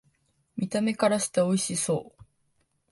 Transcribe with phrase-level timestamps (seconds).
[0.55, 2.23] 見た目からしておいしそう